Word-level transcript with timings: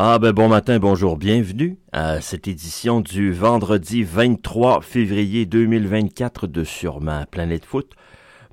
Ah 0.00 0.20
ben 0.20 0.30
bon 0.30 0.46
matin, 0.46 0.78
bonjour, 0.78 1.16
bienvenue 1.16 1.76
à 1.90 2.20
cette 2.20 2.46
édition 2.46 3.00
du 3.00 3.32
vendredi 3.32 4.04
23 4.04 4.80
février 4.80 5.44
2024 5.44 6.46
de 6.46 6.62
Sur 6.62 7.00
ma 7.00 7.26
planète 7.26 7.64
foot. 7.64 7.90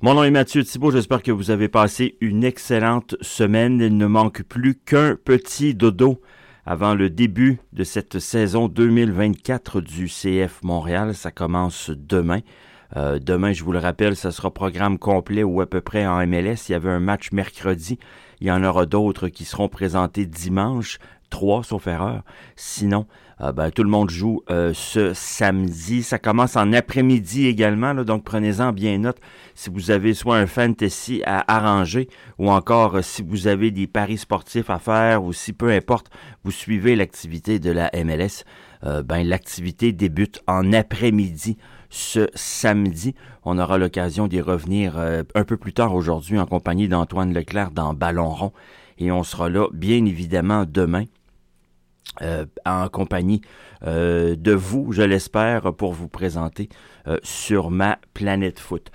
Mon 0.02 0.14
nom 0.14 0.24
est 0.24 0.32
Mathieu 0.32 0.64
Thibault, 0.64 0.90
j'espère 0.90 1.22
que 1.22 1.30
vous 1.30 1.52
avez 1.52 1.68
passé 1.68 2.16
une 2.20 2.42
excellente 2.42 3.14
semaine. 3.20 3.80
Il 3.80 3.96
ne 3.96 4.06
manque 4.06 4.42
plus 4.42 4.74
qu'un 4.74 5.14
petit 5.14 5.76
dodo 5.76 6.20
avant 6.64 6.96
le 6.96 7.10
début 7.10 7.60
de 7.72 7.84
cette 7.84 8.18
saison 8.18 8.66
2024 8.66 9.80
du 9.80 10.08
CF 10.08 10.64
Montréal. 10.64 11.14
Ça 11.14 11.30
commence 11.30 11.92
demain. 11.94 12.40
Euh, 12.96 13.18
demain, 13.20 13.52
je 13.52 13.64
vous 13.64 13.72
le 13.72 13.78
rappelle, 13.78 14.16
ça 14.16 14.30
sera 14.30 14.52
programme 14.52 14.98
complet 14.98 15.42
ou 15.42 15.60
à 15.60 15.66
peu 15.66 15.80
près 15.80 16.06
en 16.06 16.24
MLS. 16.26 16.68
Il 16.68 16.72
y 16.72 16.74
avait 16.74 16.90
un 16.90 17.00
match 17.00 17.32
mercredi. 17.32 17.98
Il 18.40 18.46
y 18.46 18.50
en 18.50 18.62
aura 18.64 18.86
d'autres 18.86 19.28
qui 19.28 19.44
seront 19.44 19.68
présentés 19.68 20.26
dimanche. 20.26 20.98
Trois, 21.30 21.64
sauf 21.64 21.86
erreur. 21.86 22.22
Sinon, 22.54 23.06
euh, 23.40 23.52
ben, 23.52 23.70
tout 23.70 23.82
le 23.82 23.90
monde 23.90 24.10
joue 24.10 24.42
euh, 24.50 24.72
ce 24.74 25.12
samedi. 25.14 26.02
Ça 26.02 26.18
commence 26.18 26.56
en 26.56 26.72
après-midi 26.72 27.46
également, 27.46 27.94
donc 27.94 28.24
prenez-en 28.24 28.72
bien 28.72 28.98
note 28.98 29.18
si 29.54 29.70
vous 29.70 29.90
avez 29.90 30.14
soit 30.14 30.36
un 30.36 30.46
fantasy 30.46 31.22
à 31.26 31.44
arranger 31.54 32.08
ou 32.38 32.50
encore 32.50 33.02
si 33.02 33.22
vous 33.22 33.46
avez 33.46 33.70
des 33.70 33.86
paris 33.86 34.18
sportifs 34.18 34.70
à 34.70 34.78
faire 34.78 35.24
ou 35.24 35.32
si 35.32 35.52
peu 35.52 35.70
importe, 35.70 36.10
vous 36.44 36.50
suivez 36.52 36.96
l'activité 36.96 37.58
de 37.58 37.70
la 37.70 37.90
MLS. 37.94 38.44
ben, 38.82 39.26
l'activité 39.26 39.92
débute 39.92 40.42
en 40.46 40.72
après-midi 40.72 41.56
ce 41.90 42.28
samedi. 42.34 43.14
On 43.44 43.58
aura 43.58 43.78
l'occasion 43.78 44.28
d'y 44.28 44.40
revenir 44.40 44.98
euh, 44.98 45.22
un 45.34 45.44
peu 45.44 45.56
plus 45.56 45.72
tard 45.72 45.94
aujourd'hui 45.94 46.38
en 46.38 46.46
compagnie 46.46 46.88
d'Antoine 46.88 47.32
Leclerc 47.32 47.70
dans 47.70 47.94
Ballon 47.94 48.28
rond. 48.28 48.52
Et 48.98 49.12
on 49.12 49.22
sera 49.22 49.48
là, 49.48 49.68
bien 49.72 50.04
évidemment, 50.04 50.64
demain. 50.66 51.04
Euh, 52.22 52.46
en 52.64 52.88
compagnie 52.88 53.42
euh, 53.84 54.36
de 54.36 54.52
vous, 54.52 54.92
je 54.92 55.02
l'espère, 55.02 55.74
pour 55.74 55.92
vous 55.92 56.08
présenter 56.08 56.68
sur 57.22 57.70
ma 57.70 57.98
planète 58.14 58.58
foot. 58.58 58.90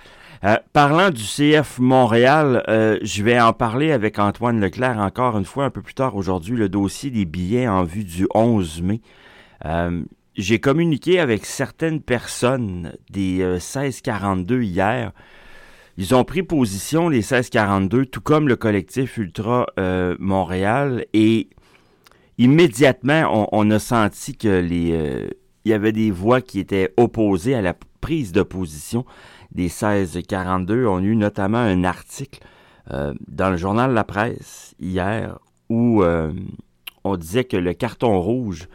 parlant 0.74 1.08
du 1.08 1.22
CF 1.22 1.78
Montréal, 1.78 2.62
je 2.68 3.22
vais 3.22 3.40
en 3.40 3.54
parler 3.54 3.90
avec 3.90 4.18
Antoine 4.18 4.60
Leclerc 4.60 4.98
encore 4.98 5.38
une 5.38 5.46
fois 5.46 5.64
un 5.64 5.70
peu 5.70 5.80
plus 5.80 5.94
tard 5.94 6.14
aujourd'hui, 6.14 6.56
le 6.56 6.68
dossier 6.68 7.10
des 7.10 7.24
billets 7.24 7.68
en 7.68 7.84
vue 7.84 8.04
du 8.04 8.26
11 8.34 8.82
mai 8.82 9.00
j'ai 10.36 10.60
communiqué 10.60 11.20
avec 11.20 11.44
certaines 11.44 12.00
personnes 12.00 12.94
des 13.10 13.44
1642 13.44 14.56
euh, 14.56 14.62
hier. 14.62 15.12
Ils 15.98 16.14
ont 16.14 16.24
pris 16.24 16.42
position, 16.42 17.08
les 17.08 17.18
1642, 17.18 18.06
tout 18.06 18.22
comme 18.22 18.48
le 18.48 18.56
collectif 18.56 19.18
Ultra 19.18 19.66
euh, 19.78 20.16
Montréal, 20.18 21.04
et 21.12 21.50
immédiatement, 22.44 23.48
on, 23.52 23.70
a 23.70 23.78
senti 23.78 24.36
que 24.36 24.60
les, 24.60 24.92
euh, 24.92 25.28
il 25.64 25.70
y 25.70 25.74
avait 25.74 25.92
des 25.92 26.10
voix 26.10 26.40
qui 26.40 26.60
étaient 26.60 26.92
opposées 26.96 27.54
à 27.54 27.62
la 27.62 27.74
prise 28.00 28.32
de 28.32 28.42
position 28.42 29.04
des 29.52 29.64
1642. 29.64 30.86
On 30.86 30.98
a 30.98 31.02
eu 31.02 31.16
notamment 31.16 31.58
un 31.58 31.84
article 31.84 32.40
dans 33.28 33.48
le 33.48 33.56
journal 33.56 33.94
La 33.94 34.02
Presse 34.02 34.74
hier 34.80 35.38
où 35.70 36.02
on 37.04 37.16
disait 37.16 37.44
que 37.44 37.56
le 37.56 37.74
carton 37.74 38.20
rouge 38.20 38.68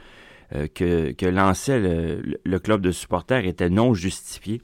euh, 0.55 0.67
que, 0.67 1.25
lançait 1.25 1.77
le, 1.79 2.59
club 2.59 2.81
de 2.81 2.91
supporters 2.91 3.45
était 3.45 3.69
non 3.69 3.93
justifié. 3.93 4.61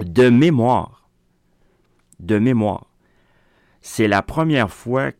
De 0.00 0.28
mémoire, 0.28 1.08
de 2.20 2.38
mémoire, 2.38 2.90
c'est 3.80 4.08
la 4.08 4.20
première 4.20 4.70
fois 4.70 5.12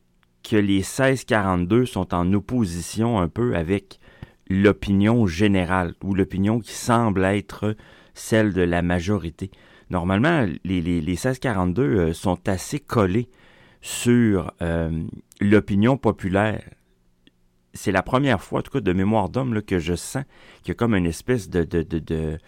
que 0.43 0.57
les 0.57 0.79
1642 0.79 1.87
sont 1.87 2.15
en 2.15 2.33
opposition 2.33 3.19
un 3.19 3.29
peu 3.29 3.57
avec 3.57 4.01
l'opinion 4.49 5.27
générale 5.27 5.95
ou 6.03 6.15
l'opinion 6.15 6.61
qui 6.61 6.73
semble 6.73 7.25
être 7.25 7.77
celle 8.15 8.53
de 8.53 8.63
la 8.63 8.83
majorité. 8.83 9.51
Normalement, 9.91 10.47
les, 10.65 10.81
les, 10.81 11.01
1642 11.01 11.83
euh, 11.83 12.13
sont 12.13 12.49
assez 12.49 12.81
collés 12.81 13.29
sur 13.81 14.53
euh, 14.63 15.03
l'opinion 15.41 15.97
populaire 15.97 16.63
c'est 17.75 17.93
la 17.93 18.03
première 18.03 18.43
fois, 18.43 18.61
en 18.61 18.63
tout 18.63 18.71
cas 18.71 18.81
de 18.81 18.93
mémoire 18.93 19.29
d'homme, 19.29 19.63
que 19.63 19.79
je 19.79 19.95
sens 19.95 20.25
qu'il 20.63 20.69
y 20.69 20.71
a 20.73 20.75
comme 20.75 20.95
une 20.95 21.07
espèce 21.07 21.49
de, 21.49 21.65
de, 21.65 22.39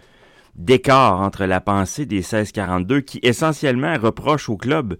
d'écart 0.54 1.20
entre 1.20 1.44
la 1.44 1.60
pensée 1.60 2.06
des 2.06 2.16
1642 2.16 3.00
qui 3.00 3.20
essentiellement 3.22 3.96
reproche 3.98 4.48
au 4.48 4.56
club 4.56 4.96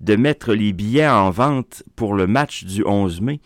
de 0.00 0.16
mettre 0.16 0.54
les 0.54 0.72
billets 0.72 1.08
en 1.08 1.30
vente 1.30 1.82
pour 1.94 2.14
le 2.14 2.26
match 2.26 2.64
du 2.64 2.84
11 2.84 3.20
mai 3.20 3.40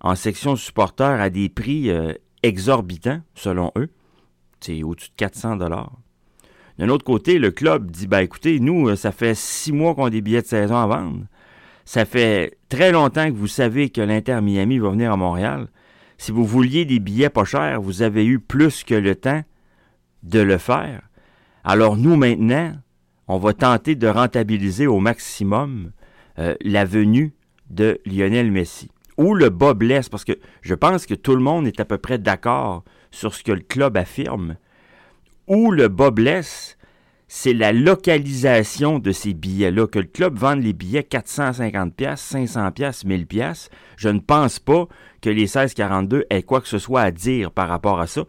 en 0.00 0.14
section 0.14 0.56
supporters 0.56 1.20
à 1.20 1.30
des 1.30 1.48
prix 1.48 1.90
euh, 1.90 2.12
exorbitants, 2.42 3.20
selon 3.34 3.72
eux. 3.76 3.88
C'est 4.60 4.82
au-dessus 4.82 5.10
de 5.10 5.14
400 5.16 5.56
dollars. 5.56 5.92
D'un 6.78 6.90
autre 6.90 7.04
côté, 7.04 7.38
le 7.38 7.50
club 7.50 7.90
dit, 7.90 8.06
ben 8.06 8.20
écoutez, 8.20 8.60
nous, 8.60 8.88
euh, 8.88 8.96
ça 8.96 9.12
fait 9.12 9.34
six 9.34 9.72
mois 9.72 9.94
qu'on 9.94 10.04
a 10.04 10.10
des 10.10 10.20
billets 10.20 10.42
de 10.42 10.46
saison 10.46 10.76
à 10.76 10.86
vendre. 10.86 11.24
Ça 11.84 12.04
fait 12.04 12.58
très 12.68 12.92
longtemps 12.92 13.26
que 13.26 13.36
vous 13.36 13.46
savez 13.46 13.90
que 13.90 14.00
l'Inter 14.00 14.40
Miami 14.42 14.78
va 14.78 14.90
venir 14.90 15.12
à 15.12 15.16
Montréal. 15.16 15.68
Si 16.18 16.32
vous 16.32 16.44
vouliez 16.44 16.84
des 16.84 16.98
billets 16.98 17.30
pas 17.30 17.44
chers, 17.44 17.80
vous 17.80 18.02
avez 18.02 18.24
eu 18.24 18.38
plus 18.38 18.84
que 18.84 18.94
le 18.94 19.14
temps 19.14 19.42
de 20.22 20.40
le 20.40 20.58
faire. 20.58 21.02
Alors 21.64 21.96
nous 21.96 22.16
maintenant, 22.16 22.72
on 23.28 23.38
va 23.38 23.52
tenter 23.52 23.94
de 23.94 24.08
rentabiliser 24.08 24.86
au 24.86 25.00
maximum 25.00 25.92
euh, 26.38 26.54
la 26.60 26.84
venue 26.84 27.34
de 27.70 28.00
Lionel 28.06 28.50
Messi. 28.50 28.90
Ou 29.16 29.34
le 29.34 29.48
bas 29.48 29.74
blesse, 29.74 30.08
parce 30.08 30.24
que 30.24 30.38
je 30.62 30.74
pense 30.74 31.06
que 31.06 31.14
tout 31.14 31.34
le 31.34 31.42
monde 31.42 31.66
est 31.66 31.80
à 31.80 31.84
peu 31.84 31.98
près 31.98 32.18
d'accord 32.18 32.84
sur 33.10 33.34
ce 33.34 33.42
que 33.42 33.52
le 33.52 33.60
club 33.60 33.96
affirme. 33.96 34.56
Ou 35.48 35.70
le 35.70 35.88
bas 35.88 36.10
blesse, 36.10 36.76
c'est 37.28 37.54
la 37.54 37.72
localisation 37.72 38.98
de 38.98 39.12
ces 39.12 39.34
billets-là. 39.34 39.86
Que 39.86 39.98
le 39.98 40.06
club 40.06 40.38
vende 40.38 40.62
les 40.62 40.72
billets 40.72 41.02
450 41.02 41.94
pièces, 41.94 42.20
500 42.20 42.72
pièces, 42.72 43.04
1000 43.04 43.26
pièces, 43.26 43.70
je 43.96 44.08
ne 44.08 44.20
pense 44.20 44.58
pas 44.58 44.86
que 45.22 45.30
les 45.30 45.42
1642 45.42 46.26
aient 46.30 46.42
quoi 46.42 46.60
que 46.60 46.68
ce 46.68 46.78
soit 46.78 47.00
à 47.00 47.10
dire 47.10 47.50
par 47.50 47.68
rapport 47.68 48.00
à 48.00 48.06
ça. 48.06 48.24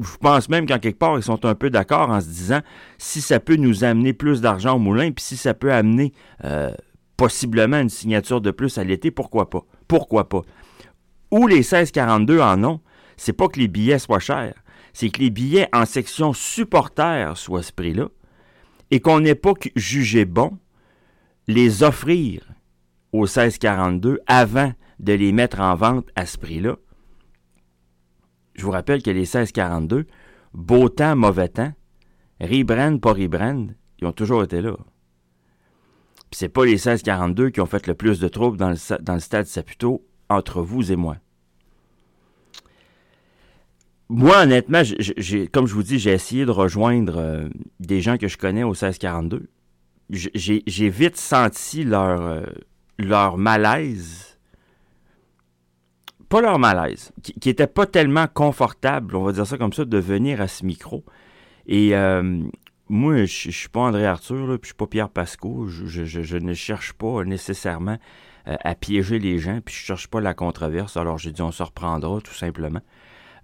Je 0.00 0.16
pense 0.18 0.48
même 0.48 0.66
qu'en 0.66 0.78
quelque 0.78 0.98
part, 0.98 1.16
ils 1.16 1.22
sont 1.22 1.44
un 1.44 1.54
peu 1.54 1.70
d'accord 1.70 2.10
en 2.10 2.20
se 2.20 2.26
disant 2.26 2.60
si 2.98 3.20
ça 3.20 3.40
peut 3.40 3.56
nous 3.56 3.84
amener 3.84 4.12
plus 4.12 4.40
d'argent 4.40 4.76
au 4.76 4.78
moulin, 4.78 5.10
puis 5.10 5.24
si 5.24 5.36
ça 5.36 5.54
peut 5.54 5.72
amener 5.72 6.12
euh, 6.44 6.72
possiblement 7.16 7.78
une 7.78 7.88
signature 7.88 8.40
de 8.40 8.50
plus 8.50 8.78
à 8.78 8.84
l'été, 8.84 9.10
pourquoi 9.10 9.50
pas? 9.50 9.64
Pourquoi 9.88 10.28
pas? 10.28 10.42
Où 11.30 11.46
les 11.46 11.56
1642 11.56 12.40
en 12.40 12.64
ont, 12.64 12.80
c'est 13.16 13.32
pas 13.32 13.48
que 13.48 13.58
les 13.58 13.68
billets 13.68 13.98
soient 13.98 14.20
chers, 14.20 14.54
c'est 14.92 15.10
que 15.10 15.20
les 15.20 15.30
billets 15.30 15.68
en 15.72 15.86
section 15.86 16.32
supporter 16.32 17.36
soient 17.36 17.62
ce 17.62 17.72
prix-là, 17.72 18.08
et 18.90 19.00
qu'on 19.00 19.20
n'ait 19.20 19.34
pas 19.34 19.54
jugé 19.74 20.24
bon 20.24 20.58
les 21.48 21.82
offrir 21.82 22.42
au 23.12 23.22
1642 23.22 24.20
avant 24.26 24.72
de 24.98 25.12
les 25.12 25.32
mettre 25.32 25.60
en 25.60 25.74
vente 25.74 26.08
à 26.16 26.26
ce 26.26 26.38
prix-là. 26.38 26.76
Je 28.56 28.64
vous 28.64 28.70
rappelle 28.70 29.02
que 29.02 29.10
les 29.10 29.20
1642, 29.20 30.06
beau 30.54 30.88
temps, 30.88 31.14
mauvais 31.14 31.48
temps, 31.48 31.72
rebrand, 32.40 32.98
pas 32.98 33.12
rebrand, 33.12 33.68
ils 34.00 34.06
ont 34.06 34.12
toujours 34.12 34.42
été 34.42 34.60
là. 34.60 34.76
Puis 36.30 36.38
c'est 36.38 36.48
pas 36.48 36.64
les 36.64 36.72
1642 36.72 37.50
qui 37.50 37.60
ont 37.60 37.66
fait 37.66 37.86
le 37.86 37.94
plus 37.94 38.18
de 38.18 38.28
troubles 38.28 38.56
dans 38.56 38.70
le, 38.70 39.02
dans 39.02 39.14
le 39.14 39.20
stade 39.20 39.46
Saputo 39.46 40.04
entre 40.28 40.62
vous 40.62 40.90
et 40.90 40.96
moi. 40.96 41.16
Moi, 44.08 44.42
honnêtement, 44.42 44.82
comme 45.52 45.66
je 45.66 45.74
vous 45.74 45.82
dis, 45.82 45.98
j'ai 45.98 46.12
essayé 46.12 46.46
de 46.46 46.50
rejoindre 46.50 47.18
euh, 47.18 47.48
des 47.80 48.00
gens 48.00 48.18
que 48.18 48.28
je 48.28 48.38
connais 48.38 48.62
au 48.62 48.70
1642. 48.70 49.48
J'ai 50.10 50.88
vite 50.88 51.16
senti 51.16 51.82
leur, 51.82 52.20
euh, 52.22 52.42
leur 52.98 53.36
malaise. 53.36 54.35
Pas 56.28 56.40
leur 56.40 56.58
malaise, 56.58 57.12
qui, 57.22 57.34
qui 57.34 57.48
était 57.48 57.66
pas 57.66 57.86
tellement 57.86 58.26
confortable, 58.26 59.16
on 59.16 59.22
va 59.22 59.32
dire 59.32 59.46
ça 59.46 59.58
comme 59.58 59.72
ça, 59.72 59.84
de 59.84 59.98
venir 59.98 60.40
à 60.40 60.48
ce 60.48 60.64
micro. 60.64 61.04
Et 61.66 61.96
euh, 61.96 62.42
moi, 62.88 63.24
je, 63.24 63.50
suis 63.50 63.68
pas 63.68 63.80
André 63.80 64.06
Arthur, 64.06 64.58
puis 64.58 64.60
je 64.62 64.66
suis 64.66 64.74
pas 64.74 64.86
Pierre 64.86 65.10
Pasco. 65.10 65.66
Je, 65.66 66.38
ne 66.38 66.54
cherche 66.54 66.92
pas 66.94 67.24
nécessairement 67.24 67.98
à 68.44 68.74
piéger 68.76 69.18
les 69.18 69.38
gens, 69.38 69.60
puis 69.64 69.74
je 69.74 69.80
cherche 69.80 70.06
pas 70.06 70.20
la 70.20 70.34
controverse. 70.34 70.96
Alors 70.96 71.18
j'ai 71.18 71.32
dit 71.32 71.42
on 71.42 71.50
se 71.50 71.62
reprendra 71.62 72.20
tout 72.20 72.34
simplement. 72.34 72.80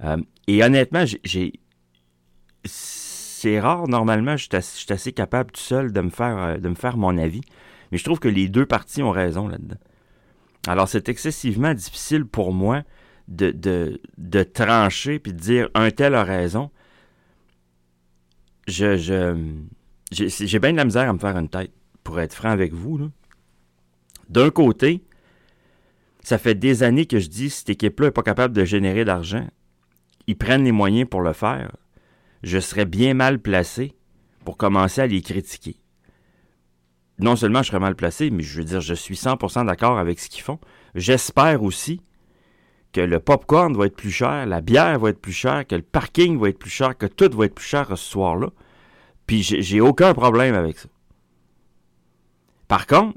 Euh, 0.04 0.18
et 0.46 0.62
honnêtement, 0.62 1.04
j'ai 1.24 1.52
c'est 2.64 3.58
rare, 3.58 3.88
normalement, 3.88 4.36
je 4.36 4.48
suis 4.60 4.92
assez, 4.92 5.12
capable 5.12 5.50
tout 5.50 5.60
seul 5.60 5.92
de 5.92 6.00
me, 6.00 6.10
faire, 6.10 6.38
euh, 6.38 6.56
de 6.58 6.68
me 6.68 6.76
faire 6.76 6.96
mon 6.96 7.18
avis. 7.18 7.40
Mais 7.90 7.98
je 7.98 8.04
trouve 8.04 8.20
que 8.20 8.28
les 8.28 8.48
deux 8.48 8.66
parties 8.66 9.02
ont 9.02 9.10
raison 9.10 9.48
là-dedans. 9.48 9.78
Alors, 10.66 10.88
c'est 10.88 11.08
excessivement 11.08 11.74
difficile 11.74 12.24
pour 12.24 12.52
moi 12.52 12.82
de, 13.28 13.50
de, 13.50 14.00
de 14.18 14.42
trancher 14.42 15.18
puis 15.18 15.32
de 15.32 15.38
dire 15.38 15.68
un 15.74 15.90
tel 15.90 16.14
a 16.14 16.24
raison. 16.24 16.70
Je, 18.68 18.96
j'ai 20.10 20.58
bien 20.58 20.72
de 20.72 20.76
la 20.76 20.84
misère 20.84 21.08
à 21.08 21.12
me 21.12 21.18
faire 21.18 21.36
une 21.36 21.48
tête, 21.48 21.72
pour 22.04 22.20
être 22.20 22.34
franc 22.34 22.50
avec 22.50 22.72
vous. 22.72 23.10
D'un 24.28 24.50
côté, 24.50 25.02
Ça 26.22 26.38
fait 26.38 26.54
des 26.54 26.84
années 26.84 27.06
que 27.06 27.18
je 27.18 27.28
dis, 27.28 27.50
cette 27.50 27.70
équipe-là 27.70 28.06
n'est 28.06 28.12
pas 28.12 28.22
capable 28.22 28.54
de 28.54 28.64
générer 28.64 29.04
d'argent. 29.04 29.46
Ils 30.28 30.38
prennent 30.38 30.64
les 30.64 30.72
moyens 30.72 31.08
pour 31.08 31.20
le 31.20 31.32
faire. 31.32 31.76
Je 32.44 32.58
serais 32.60 32.84
bien 32.86 33.14
mal 33.14 33.40
placé 33.40 33.94
pour 34.44 34.56
commencer 34.56 35.00
à 35.00 35.06
les 35.06 35.20
critiquer. 35.20 35.81
Non 37.22 37.36
seulement 37.36 37.62
je 37.62 37.68
serais 37.68 37.78
mal 37.78 37.94
placé, 37.94 38.30
mais 38.30 38.42
je 38.42 38.58
veux 38.58 38.64
dire, 38.64 38.80
je 38.80 38.94
suis 38.94 39.14
100% 39.14 39.64
d'accord 39.64 39.96
avec 39.96 40.18
ce 40.18 40.28
qu'ils 40.28 40.42
font. 40.42 40.58
J'espère 40.96 41.62
aussi 41.62 42.00
que 42.92 43.00
le 43.00 43.20
popcorn 43.20 43.76
va 43.76 43.86
être 43.86 43.96
plus 43.96 44.10
cher, 44.10 44.44
la 44.44 44.60
bière 44.60 44.98
va 44.98 45.10
être 45.10 45.20
plus 45.20 45.32
chère, 45.32 45.64
que 45.64 45.76
le 45.76 45.82
parking 45.82 46.36
va 46.38 46.48
être 46.48 46.58
plus 46.58 46.70
cher, 46.70 46.98
que 46.98 47.06
tout 47.06 47.30
va 47.36 47.44
être 47.44 47.54
plus 47.54 47.64
cher 47.64 47.86
ce 47.88 47.96
soir-là. 47.96 48.48
Puis 49.26 49.42
j'ai 49.42 49.80
aucun 49.80 50.14
problème 50.14 50.56
avec 50.56 50.78
ça. 50.78 50.88
Par 52.66 52.88
contre, 52.88 53.16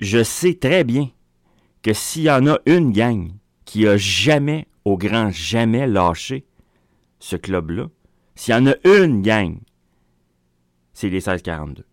je 0.00 0.24
sais 0.24 0.54
très 0.54 0.82
bien 0.82 1.08
que 1.82 1.92
s'il 1.92 2.22
y 2.22 2.30
en 2.30 2.48
a 2.48 2.58
une 2.66 2.90
gang 2.90 3.30
qui 3.64 3.86
a 3.86 3.96
jamais, 3.96 4.66
au 4.84 4.98
grand 4.98 5.30
jamais 5.30 5.86
lâché 5.86 6.44
ce 7.20 7.36
club-là, 7.36 7.86
s'il 8.34 8.54
y 8.54 8.56
en 8.56 8.66
a 8.66 8.74
une 8.84 9.22
gang, 9.22 9.58
c'est 10.92 11.08
les 11.08 11.18
1642. 11.18 11.87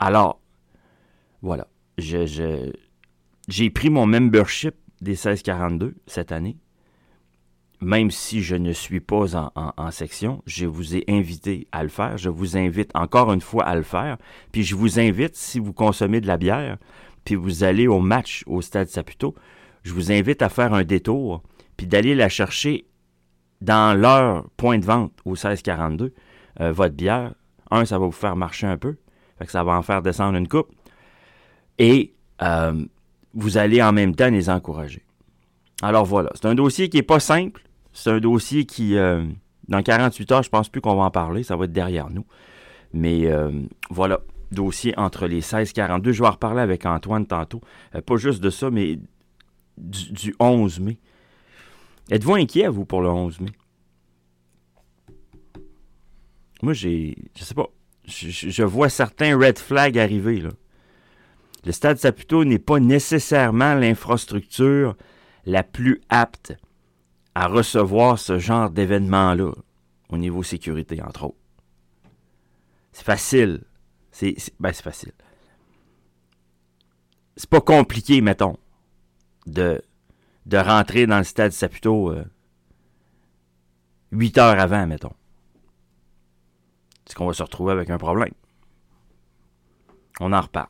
Alors, 0.00 0.40
voilà. 1.42 1.68
J'ai 1.98 3.70
pris 3.70 3.90
mon 3.90 4.06
membership 4.06 4.74
des 5.02 5.12
1642 5.12 5.94
cette 6.06 6.32
année. 6.32 6.56
Même 7.82 8.10
si 8.10 8.42
je 8.42 8.56
ne 8.56 8.72
suis 8.72 9.00
pas 9.00 9.36
en, 9.36 9.50
en, 9.54 9.90
section, 9.90 10.42
je 10.46 10.66
vous 10.66 10.96
ai 10.96 11.04
invité 11.08 11.68
à 11.72 11.82
le 11.82 11.88
faire. 11.88 12.18
Je 12.18 12.28
vous 12.28 12.56
invite 12.56 12.90
encore 12.94 13.32
une 13.32 13.40
fois 13.40 13.64
à 13.64 13.74
le 13.74 13.82
faire. 13.82 14.16
Puis 14.52 14.64
je 14.64 14.74
vous 14.74 14.98
invite, 14.98 15.36
si 15.36 15.58
vous 15.58 15.72
consommez 15.72 16.20
de 16.20 16.26
la 16.26 16.36
bière, 16.36 16.78
puis 17.24 17.34
vous 17.34 17.62
allez 17.62 17.86
au 17.86 18.00
match 18.00 18.42
au 18.46 18.62
Stade 18.62 18.88
Saputo, 18.88 19.34
je 19.82 19.92
vous 19.92 20.12
invite 20.12 20.42
à 20.42 20.48
faire 20.48 20.74
un 20.74 20.84
détour, 20.84 21.42
puis 21.76 21.86
d'aller 21.86 22.14
la 22.14 22.28
chercher 22.28 22.86
dans 23.60 23.98
leur 23.98 24.48
point 24.56 24.78
de 24.78 24.84
vente 24.84 25.12
au 25.24 25.30
1642, 25.30 26.14
euh, 26.60 26.72
votre 26.72 26.94
bière. 26.94 27.34
Un, 27.70 27.84
ça 27.84 27.98
va 27.98 28.06
vous 28.06 28.12
faire 28.12 28.36
marcher 28.36 28.66
un 28.66 28.76
peu, 28.76 28.96
fait 29.40 29.46
que 29.46 29.52
ça 29.52 29.64
va 29.64 29.72
en 29.72 29.82
faire 29.82 30.02
descendre 30.02 30.36
une 30.36 30.48
coupe. 30.48 30.70
Et 31.78 32.14
euh, 32.42 32.84
vous 33.34 33.56
allez 33.56 33.82
en 33.82 33.92
même 33.92 34.14
temps 34.14 34.30
les 34.30 34.50
encourager. 34.50 35.02
Alors 35.82 36.04
voilà, 36.04 36.30
c'est 36.34 36.46
un 36.46 36.54
dossier 36.54 36.88
qui 36.88 36.98
n'est 36.98 37.02
pas 37.02 37.20
simple. 37.20 37.62
C'est 37.92 38.10
un 38.10 38.20
dossier 38.20 38.66
qui, 38.66 38.96
euh, 38.96 39.24
dans 39.68 39.82
48 39.82 40.32
heures, 40.32 40.42
je 40.42 40.50
pense 40.50 40.68
plus 40.68 40.80
qu'on 40.80 40.94
va 40.94 41.04
en 41.04 41.10
parler, 41.10 41.42
ça 41.42 41.56
va 41.56 41.64
être 41.64 41.72
derrière 41.72 42.10
nous. 42.10 42.26
Mais 42.92 43.26
euh, 43.26 43.50
voilà, 43.88 44.20
dossier 44.52 44.96
entre 44.98 45.26
les 45.26 45.40
16-42. 45.40 46.12
Je 46.12 46.22
vais 46.22 46.28
en 46.28 46.32
reparler 46.32 46.60
avec 46.60 46.84
Antoine 46.84 47.26
tantôt. 47.26 47.60
Pas 48.04 48.16
juste 48.16 48.42
de 48.42 48.50
ça, 48.50 48.70
mais 48.70 48.98
du, 49.78 50.34
11 50.38 50.80
mai. 50.80 50.98
Êtes-vous 52.10 52.34
inquiet, 52.34 52.68
vous, 52.68 52.84
pour 52.84 53.00
le 53.00 53.08
11 53.08 53.40
mai? 53.40 53.50
Moi, 56.62 56.74
j'ai. 56.74 57.16
Je 57.36 57.44
sais 57.44 57.54
pas. 57.54 57.68
Je, 58.10 58.62
vois 58.62 58.88
certains 58.88 59.38
red 59.38 59.58
flags 59.58 59.98
arriver. 59.98 60.42
Le 61.64 61.72
stade 61.72 61.98
Saputo 61.98 62.44
n'est 62.44 62.58
pas 62.58 62.80
nécessairement 62.80 63.74
l'infrastructure 63.74 64.96
la 65.46 65.62
plus 65.62 66.00
apte 66.08 66.54
à 67.34 67.46
recevoir 67.46 68.18
ce 68.18 68.38
genre 68.38 68.70
d'événement-là, 68.70 69.52
au 70.08 70.18
niveau 70.18 70.42
sécurité, 70.42 71.00
entre 71.02 71.24
autres. 71.24 71.36
C'est 72.92 73.04
facile. 73.04 73.62
C'est 74.10 74.34
ben, 74.58 74.72
facile. 74.72 75.12
C'est 77.36 77.48
pas 77.48 77.60
compliqué, 77.60 78.20
mettons, 78.20 78.56
de, 79.46 79.80
rentrer 80.52 81.06
dans 81.06 81.18
le 81.18 81.24
stade 81.24 81.52
Saputo 81.52 82.10
euh, 82.10 82.24
huit 84.12 84.36
heures 84.36 84.58
avant, 84.58 84.86
mettons. 84.86 85.14
Est-ce 87.10 87.16
qu'on 87.16 87.26
va 87.26 87.32
se 87.32 87.42
retrouver 87.42 87.72
avec 87.72 87.90
un 87.90 87.98
problème? 87.98 88.30
On 90.20 90.32
en 90.32 90.40
reparle 90.40 90.68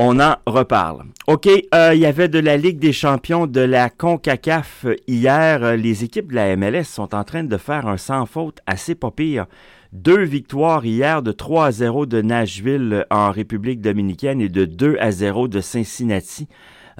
on 0.00 0.20
en 0.20 0.36
reparle. 0.46 1.06
OK, 1.26 1.48
euh, 1.74 1.92
il 1.92 1.98
y 1.98 2.06
avait 2.06 2.28
de 2.28 2.38
la 2.38 2.56
Ligue 2.56 2.78
des 2.78 2.92
champions 2.92 3.48
de 3.48 3.60
la 3.60 3.90
CONCACAF 3.90 4.86
hier. 5.08 5.76
Les 5.76 6.04
équipes 6.04 6.30
de 6.30 6.36
la 6.36 6.54
MLS 6.56 6.84
sont 6.84 7.16
en 7.16 7.24
train 7.24 7.42
de 7.42 7.56
faire 7.56 7.88
un 7.88 7.96
sans 7.96 8.24
faute 8.24 8.60
assez 8.64 8.94
pas 8.94 9.10
pire. 9.10 9.46
Deux 9.92 10.22
victoires 10.22 10.86
hier 10.86 11.20
de 11.20 11.32
3 11.32 11.66
à 11.66 11.70
0 11.72 12.06
de 12.06 12.22
Nashville 12.22 13.06
en 13.10 13.32
République 13.32 13.80
dominicaine 13.80 14.40
et 14.40 14.48
de 14.48 14.66
2 14.66 14.98
à 15.00 15.10
0 15.10 15.48
de 15.48 15.60
Cincinnati 15.60 16.46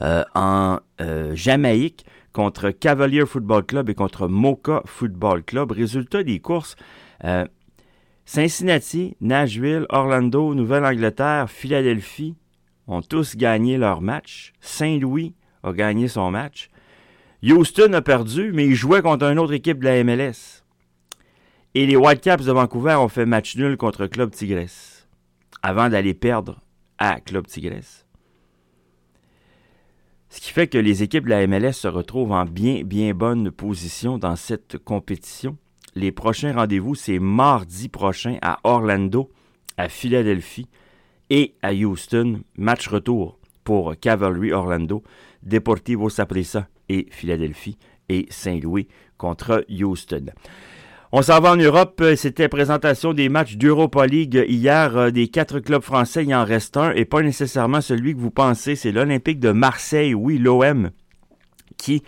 euh, 0.03 0.25
en 0.35 0.81
euh, 1.01 1.37
Jamaïque 1.37 2.05
contre 2.33 2.71
Cavalier 2.71 3.25
Football 3.27 3.65
Club 3.65 3.91
et 3.91 3.95
contre 3.95 4.27
Mocha 4.27 4.83
Football 4.87 5.45
Club. 5.45 5.71
Résultat 5.71 6.25
des 6.25 6.41
courses. 6.41 6.75
Cincinnati, 8.29 9.17
Nashville, 9.23 9.87
Orlando, 9.89 10.53
Nouvelle-Angleterre, 10.55 11.49
Philadelphie, 11.49 12.37
ont 12.87 13.01
tous 13.01 13.37
gagné 13.37 13.79
leur 13.79 14.03
match. 14.03 14.53
Saint-Louis 14.61 15.35
a 15.63 15.73
gagné 15.73 16.09
son 16.09 16.31
match. 16.31 16.69
Houston 17.43 17.95
a 17.95 18.03
perdu, 18.03 18.53
mais 18.53 18.67
il 18.67 18.75
jouait 18.75 19.01
contre 19.01 19.25
une 19.25 19.39
autre 19.39 19.55
équipe 19.55 19.79
de 19.79 19.87
la 19.87 20.05
MLS. 20.05 20.63
Et 21.75 21.87
les 21.87 21.97
Whitecaps 21.97 22.45
de 22.45 22.53
Vancouver 22.53 22.97
ont 22.97 23.09
fait 23.09 23.25
match 23.25 23.57
nul 23.57 23.79
contre 23.79 24.07
Club 24.07 24.33
Tigres 24.33 25.07
avant 25.63 25.89
d'aller 25.89 26.13
perdre 26.13 26.61
à 26.99 27.21
Club 27.21 27.47
Tigres. 27.47 28.05
Ce 30.29 30.43
qui 30.43 30.51
fait 30.51 30.67
que 30.67 30.77
les 30.77 31.03
équipes 31.03 31.25
de 31.25 31.31
la 31.31 31.47
MLS 31.47 31.73
se 31.73 31.89
retrouvent 31.89 32.33
en 32.33 32.45
bien, 32.45 32.83
bien 32.85 33.15
bonne 33.15 33.51
position 33.51 34.19
dans 34.19 34.37
cette 34.37 34.77
compétition. 34.77 35.57
Les 35.99 36.13
prochains 36.13 36.53
rendez-vous, 36.53 36.95
c'est 36.95 37.19
mardi 37.19 37.89
prochain 37.89 38.39
à 38.41 38.61
Orlando, 38.63 39.33
à 39.77 39.89
Philadelphie, 39.89 40.69
et 41.29 41.57
à 41.61 41.75
Houston, 41.75 42.43
match 42.57 42.87
retour 42.87 43.41
pour 43.65 43.99
Cavalry 43.99 44.53
Orlando, 44.53 45.03
Deportivo 45.43 46.09
Saprissa 46.09 46.69
et 46.89 47.09
Philadelphie 47.11 47.79
et 48.09 48.27
Saint-Louis 48.31 48.87
contre 49.17 49.67
Houston. 49.69 50.27
On 51.11 51.23
s'en 51.23 51.41
va 51.41 51.51
en 51.51 51.57
Europe. 51.57 52.01
C'était 52.15 52.49
présentation 52.49 53.13
des 53.13 53.29
matchs 53.29 53.57
d'Europa 53.57 54.07
League 54.07 54.45
hier. 54.47 54.97
Euh, 54.97 55.11
des 55.11 55.27
quatre 55.27 55.59
clubs 55.59 55.83
français, 55.83 56.23
il 56.25 56.33
en 56.33 56.45
reste 56.45 56.77
un 56.77 56.93
et 56.93 57.07
pas 57.07 57.23
nécessairement 57.23 57.81
celui 57.81 58.15
que 58.15 58.21
vous 58.21 58.31
pensez. 58.31 58.77
C'est 58.77 58.93
l'Olympique 58.93 59.41
de 59.41 59.51
Marseille, 59.51 60.15
oui, 60.15 60.39
l'OM, 60.39 60.91
qui, 61.77 62.05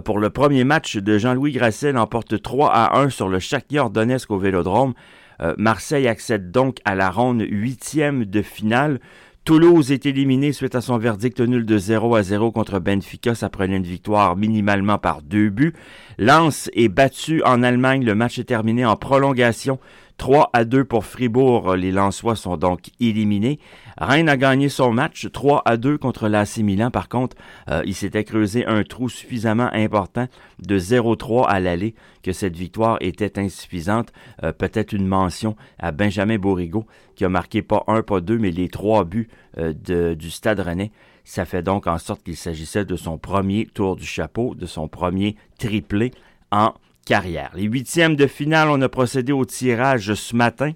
pour 0.00 0.18
le 0.18 0.30
premier 0.30 0.64
match 0.64 0.96
de 0.96 1.18
Jean-Louis 1.18 1.52
Grasset, 1.52 1.96
emporte 1.96 2.40
3 2.40 2.70
à 2.72 2.98
1 3.00 3.10
sur 3.10 3.28
le 3.28 3.38
Shakhtar 3.38 3.90
Donetsk 3.90 4.30
au 4.30 4.38
Vélodrome. 4.38 4.94
Euh, 5.42 5.54
Marseille 5.58 6.08
accède 6.08 6.50
donc 6.50 6.78
à 6.84 6.94
la 6.94 7.10
ronde 7.10 7.44
huitième 7.48 8.24
de 8.24 8.42
finale. 8.42 9.00
Toulouse 9.44 9.90
est 9.90 10.06
éliminé 10.06 10.52
suite 10.52 10.76
à 10.76 10.80
son 10.80 10.98
verdict 10.98 11.40
nul 11.40 11.66
de 11.66 11.76
0 11.76 12.14
à 12.14 12.22
0 12.22 12.52
contre 12.52 12.78
Benfica. 12.78 13.34
Ça 13.34 13.50
prenait 13.50 13.76
une 13.76 13.82
victoire 13.82 14.36
minimalement 14.36 14.98
par 14.98 15.20
deux 15.20 15.50
buts. 15.50 15.74
Lens 16.16 16.70
est 16.74 16.88
battu 16.88 17.42
en 17.42 17.64
Allemagne. 17.64 18.04
Le 18.04 18.14
match 18.14 18.38
est 18.38 18.44
terminé 18.44 18.86
en 18.86 18.94
prolongation 18.94 19.80
3 20.22 20.50
à 20.52 20.64
2 20.64 20.84
pour 20.84 21.04
Fribourg. 21.04 21.74
Les 21.74 21.90
Lensois 21.90 22.36
sont 22.36 22.56
donc 22.56 22.90
éliminés. 23.00 23.58
Rennes 23.98 24.28
a 24.28 24.36
gagné 24.36 24.68
son 24.68 24.92
match 24.92 25.26
3 25.32 25.62
à 25.64 25.76
2 25.76 25.98
contre 25.98 26.28
l'AC 26.28 26.58
Milan. 26.58 26.92
Par 26.92 27.08
contre, 27.08 27.36
euh, 27.68 27.82
il 27.86 27.94
s'était 27.96 28.22
creusé 28.22 28.64
un 28.64 28.84
trou 28.84 29.08
suffisamment 29.08 29.68
important 29.72 30.28
de 30.60 30.78
0-3 30.78 31.48
à 31.48 31.58
l'aller 31.58 31.96
que 32.22 32.30
cette 32.30 32.54
victoire 32.54 32.98
était 33.00 33.36
insuffisante. 33.36 34.12
Euh, 34.44 34.52
peut-être 34.52 34.92
une 34.92 35.08
mention 35.08 35.56
à 35.80 35.90
Benjamin 35.90 36.38
Bourrigo 36.38 36.86
qui 37.16 37.24
a 37.24 37.28
marqué 37.28 37.60
pas 37.60 37.82
un, 37.88 38.02
pas 38.02 38.20
deux, 38.20 38.38
mais 38.38 38.52
les 38.52 38.68
trois 38.68 39.02
buts 39.02 39.28
euh, 39.58 40.14
du 40.14 40.30
Stade 40.30 40.60
Rennais. 40.60 40.92
Ça 41.24 41.44
fait 41.44 41.64
donc 41.64 41.88
en 41.88 41.98
sorte 41.98 42.22
qu'il 42.22 42.36
s'agissait 42.36 42.84
de 42.84 42.94
son 42.94 43.18
premier 43.18 43.66
tour 43.66 43.96
du 43.96 44.06
chapeau, 44.06 44.54
de 44.54 44.66
son 44.66 44.86
premier 44.86 45.34
triplé 45.58 46.12
en 46.52 46.74
carrière. 47.04 47.50
Les 47.54 47.64
huitièmes 47.64 48.16
de 48.16 48.26
finale, 48.26 48.68
on 48.70 48.80
a 48.80 48.88
procédé 48.88 49.32
au 49.32 49.44
tirage 49.44 50.14
ce 50.14 50.36
matin. 50.36 50.72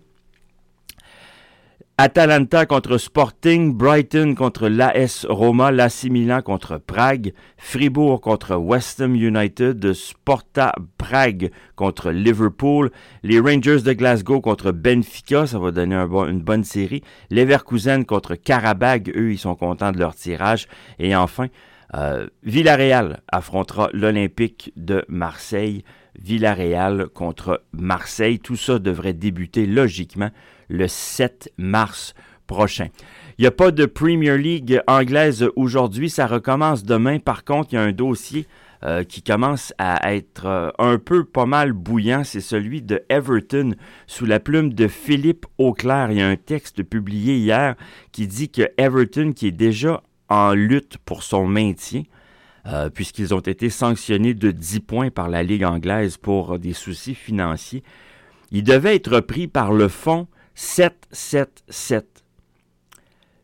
Atalanta 1.99 2.67
contre 2.67 2.99
Sporting, 2.99 3.73
Brighton 3.73 4.35
contre 4.37 4.69
l'AS 4.69 5.25
Roma, 5.27 5.73
l'AC 5.73 6.11
Milan 6.11 6.43
contre 6.43 6.77
Prague, 6.77 7.33
Fribourg 7.57 8.21
contre 8.21 8.57
West 8.57 9.01
Ham 9.01 9.15
United, 9.15 9.95
Sporta 9.95 10.75
Prague 10.99 11.51
contre 11.75 12.11
Liverpool, 12.11 12.91
les 13.23 13.41
Rangers 13.41 13.81
de 13.81 13.95
Glasgow 13.95 14.43
contre 14.43 14.73
Benfica, 14.73 15.47
ça 15.47 15.59
va 15.59 15.71
donner 15.71 15.97
une 15.97 16.43
bonne 16.43 16.65
série, 16.65 17.03
Leverkusen 17.31 18.05
contre 18.05 18.35
Karabag, 18.35 19.11
eux 19.17 19.33
ils 19.33 19.39
sont 19.39 19.55
contents 19.55 19.93
de 19.93 19.99
leur 19.99 20.15
tirage, 20.15 20.69
et 20.99 21.17
enfin 21.17 21.47
euh, 21.95 22.27
Villarreal 22.43 23.23
affrontera 23.29 23.89
l'Olympique 23.95 24.71
de 24.77 25.03
Marseille. 25.09 25.83
Villarreal 26.21 27.09
contre 27.09 27.63
Marseille. 27.73 28.39
Tout 28.39 28.57
ça 28.57 28.79
devrait 28.79 29.13
débuter 29.13 29.67
logiquement 29.67 30.31
le 30.69 30.89
7 30.89 31.53
mars 31.57 32.15
prochain. 32.47 32.89
Il 33.39 33.43
n'y 33.43 33.49
a 33.49 33.53
pas 33.53 33.71
de 33.71 33.87
Premier 33.87 34.39
League 34.39 34.81
anglaise 34.87 35.49
aujourd'hui, 35.57 36.09
ça 36.09 36.27
recommence 36.27 36.85
demain. 36.85 37.19
Par 37.19 37.45
contre, 37.45 37.73
il 37.73 37.77
y 37.77 37.79
a 37.79 37.83
un 37.83 37.93
dossier 37.93 38.47
euh, 38.85 39.05
qui 39.05 39.23
commence 39.23 39.73
à 39.79 40.15
être 40.15 40.47
euh, 40.47 40.71
un 40.79 40.99
peu 40.99 41.25
pas 41.25 41.47
mal 41.47 41.73
bouillant, 41.73 42.25
c'est 42.25 42.41
celui 42.41 42.83
de 42.83 43.03
Everton 43.09 43.75
sous 44.07 44.27
la 44.27 44.39
plume 44.39 44.75
de 44.75 44.87
Philippe 44.87 45.47
Auclair. 45.59 46.11
Il 46.11 46.19
y 46.19 46.23
a 46.23 46.29
un 46.29 46.37
texte 46.37 46.83
publié 46.83 47.37
hier 47.37 47.75
qui 48.13 48.27
dit 48.27 48.51
que 48.51 48.71
Everton, 48.77 49.33
qui 49.33 49.49
est 49.49 49.53
déjà 49.53 50.03
en 50.29 50.53
lutte 50.53 50.99
pour 51.05 51.23
son 51.23 51.47
maintien, 51.47 52.03
euh, 52.67 52.91
puisqu'ils 52.91 53.35
ont 53.35 53.41
été 53.41 53.71
sanctionnés 53.71 54.35
de 54.35 54.51
10 54.51 54.81
points 54.81 55.11
par 55.11 55.29
la 55.29 55.43
Ligue 55.43 55.65
anglaise 55.65 56.17
pour 56.17 56.59
des 56.59 56.73
soucis 56.73 57.15
financiers, 57.15 57.83
il 58.51 58.65
devait 58.65 58.97
être 58.97 59.21
pris 59.21 59.49
par 59.49 59.73
le 59.73 59.89
fonds 59.89 60.27
777 60.55 62.17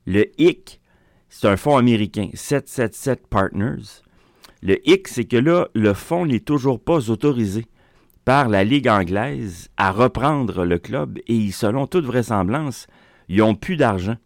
le 0.06 0.26
HIC, 0.40 0.80
c'est 1.28 1.48
un 1.48 1.56
fonds 1.56 1.76
américain, 1.76 2.28
777 2.34 3.26
Partners. 3.28 4.02
Le 4.62 4.76
HIC, 4.88 5.08
c'est 5.08 5.24
que 5.24 5.36
là, 5.36 5.68
le 5.74 5.94
fonds 5.94 6.26
n'est 6.26 6.40
toujours 6.40 6.80
pas 6.80 7.10
autorisé 7.10 7.66
par 8.24 8.48
la 8.48 8.64
Ligue 8.64 8.88
anglaise 8.88 9.68
à 9.76 9.90
reprendre 9.90 10.64
le 10.64 10.78
club 10.78 11.18
et 11.26 11.50
selon 11.50 11.86
toute 11.86 12.04
vraisemblance, 12.04 12.86
ils 13.28 13.38
n'ont 13.38 13.54
plus 13.54 13.76
d'argent. 13.76 14.16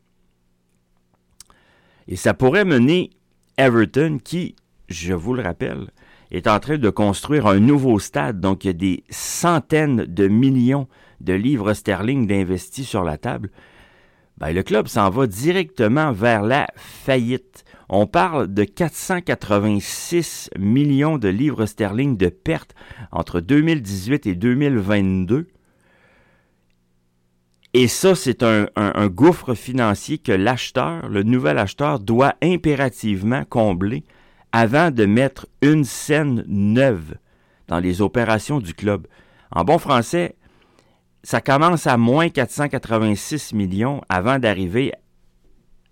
Et 2.08 2.16
ça 2.16 2.34
pourrait 2.34 2.64
mener 2.64 3.10
Everton, 3.56 4.18
qui, 4.22 4.54
je 4.88 5.14
vous 5.14 5.34
le 5.34 5.42
rappelle, 5.42 5.88
est 6.30 6.48
en 6.48 6.58
train 6.60 6.78
de 6.78 6.90
construire 6.90 7.46
un 7.46 7.60
nouveau 7.60 7.98
stade, 7.98 8.40
donc 8.40 8.64
il 8.64 8.68
y 8.68 8.70
a 8.70 8.74
des 8.74 9.04
centaines 9.10 10.04
de 10.06 10.28
millions 10.28 10.88
de 11.20 11.32
livres 11.32 11.72
sterling 11.72 12.26
d'investis 12.26 12.86
sur 12.86 13.04
la 13.04 13.16
table 13.16 13.50
ben, 14.38 14.52
le 14.52 14.62
club 14.62 14.86
s'en 14.86 15.08
va 15.08 15.26
directement 15.26 16.12
vers 16.12 16.42
la 16.42 16.66
faillite. 16.76 17.64
On 17.88 18.06
parle 18.06 18.52
de 18.52 18.64
486 18.64 20.50
millions 20.58 21.16
de 21.16 21.28
livres 21.28 21.64
sterling 21.64 22.16
de 22.16 22.28
pertes 22.28 22.74
entre 23.12 23.40
2018 23.40 24.26
et 24.26 24.34
2022. 24.34 25.46
Et 27.72 27.88
ça, 27.88 28.14
c'est 28.14 28.42
un, 28.42 28.68
un, 28.74 29.06
gouffre 29.08 29.54
financier 29.54 30.18
que 30.18 30.32
l'acheteur, 30.32 31.08
le 31.08 31.22
nouvel 31.22 31.58
acheteur, 31.58 32.00
doit 32.00 32.34
impérativement 32.42 33.44
combler 33.44 34.04
avant 34.56 34.90
de 34.90 35.04
mettre 35.04 35.46
une 35.60 35.84
scène 35.84 36.42
neuve 36.48 37.16
dans 37.68 37.78
les 37.78 38.00
opérations 38.00 38.58
du 38.58 38.72
club. 38.72 39.06
En 39.50 39.64
bon 39.64 39.76
français, 39.76 40.34
ça 41.22 41.42
commence 41.42 41.86
à 41.86 41.98
moins 41.98 42.30
486 42.30 43.52
millions 43.52 44.00
avant 44.08 44.38
d'arriver 44.38 44.92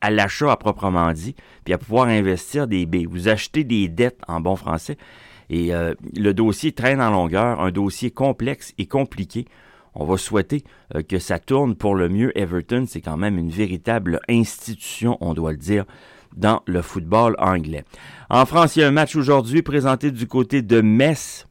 à 0.01 0.11
l'achat 0.11 0.51
à 0.51 0.57
proprement 0.57 1.13
dit, 1.13 1.35
puis 1.67 1.75
à 1.75 1.79
pouvoir 1.79 2.07
investir 2.07 2.67
des 2.67 2.87
baies. 2.87 3.05
Vous 3.05 3.29
achetez 3.29 3.65
des 3.65 3.87
dettes 3.89 4.23
en 4.29 4.41
bon 4.41 4.57
français 4.57 4.97
et 5.51 5.75
euh, 5.75 5.93
le 6.17 6.33
dossier 6.33 6.73
traîne 6.73 7.03
en 7.03 7.11
longueur, 7.11 7.61
un 7.61 7.71
dossier 7.71 8.13
complexe 8.13 8.73
et 8.79 8.87
compliqué. 8.87 9.45
On 9.95 10.07
va 10.07 10.17
souhaiter 10.17 10.65
euh, 10.95 11.03
que 11.03 11.19
ça 11.19 11.39
tourne 11.39 11.75
pour 11.75 11.95
le 11.95 12.09
mieux. 12.09 12.33
Everton, 12.39 12.87
c'est 12.89 13.03
quand 13.03 13.19
même 13.19 13.37
une 13.37 13.51
véritable 13.51 14.21
institution, 14.27 15.19
on 15.21 15.35
doit 15.35 15.53
le 15.53 15.59
dire, 15.59 15.85
dans 16.37 16.63
le 16.67 16.83
football 16.83 17.37
anglais. 17.39 17.85
En 18.31 18.47
France, 18.47 18.77
il 18.77 18.81
y 18.81 18.83
a 18.83 18.89
un 18.89 18.93
match 18.93 19.17
aujourd'hui 19.17 19.63
présenté 19.63 20.11
du 20.11 20.27
côté 20.27 20.63
de 20.63 20.81
Metz 20.81 21.47